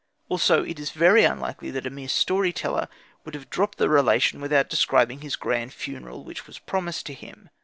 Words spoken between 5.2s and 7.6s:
his grand funeral which was promised to him.